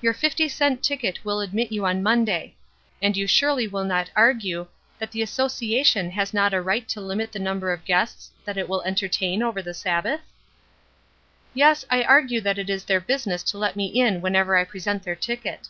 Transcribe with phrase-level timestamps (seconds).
[0.00, 2.54] Your fifty cent ticket will admit you on Monday.
[3.02, 4.68] And you surely will not argue
[5.00, 8.68] that the Association has not a right to limit the number of guests that it
[8.68, 10.20] will entertain over the Sabbath?"
[11.54, 15.02] "Yes, I argue that it is their business to let me in whenever I present
[15.02, 15.66] their ticket."